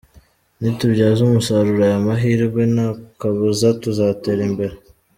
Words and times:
Nitubyaza 0.59 1.19
umusaruro 1.23 1.81
aya 1.87 2.05
mahirwe 2.07 2.61
nta 2.73 2.87
kabuza 3.19 3.67
tuzatera 3.81 4.41
imbere. 4.49 4.75